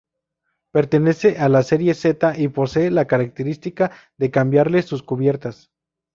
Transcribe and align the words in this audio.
Pertenece 0.71 1.37
a 1.37 1.47
la 1.47 1.61
serie 1.61 1.93
Z 1.93 2.35
y 2.39 2.47
posee 2.47 2.89
la 2.89 3.05
característica 3.05 3.91
de 4.17 4.31
cambiarle 4.31 4.81
sus 4.81 5.03
cubiertas. 5.03 5.69